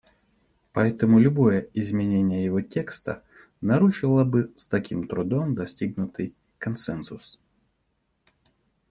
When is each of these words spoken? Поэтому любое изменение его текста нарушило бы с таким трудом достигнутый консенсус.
Поэтому 0.73 1.19
любое 1.19 1.67
изменение 1.75 2.43
его 2.43 2.61
текста 2.61 3.21
нарушило 3.61 4.23
бы 4.25 4.51
с 4.55 4.65
таким 4.65 5.07
трудом 5.07 5.53
достигнутый 5.53 6.33
консенсус. 6.57 7.39